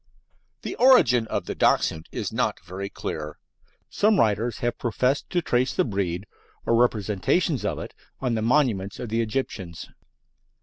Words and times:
The 0.63 0.73
origin 0.77 1.27
of 1.27 1.45
the 1.45 1.53
Dachshund 1.53 2.07
is 2.11 2.33
not 2.33 2.59
very 2.65 2.89
clear. 2.89 3.37
Some 3.91 4.19
writers 4.19 4.57
have 4.57 4.79
professed 4.79 5.29
to 5.29 5.43
trace 5.43 5.75
the 5.75 5.85
breed 5.85 6.25
or 6.65 6.73
representations 6.73 7.63
of 7.63 7.77
it 7.77 7.93
on 8.19 8.33
the 8.33 8.41
monuments 8.41 8.97
of 8.99 9.09
the 9.09 9.21
Egyptians. 9.21 9.89